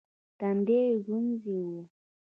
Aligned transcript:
تندی 0.39 0.77
يې 0.87 0.95
ګونجې 1.05 1.57
و. 1.67 1.67